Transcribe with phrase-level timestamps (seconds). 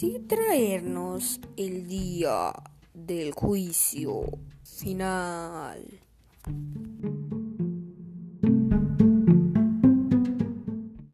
[0.00, 2.54] sí traernos el día
[2.94, 4.22] del juicio
[4.64, 6.00] final.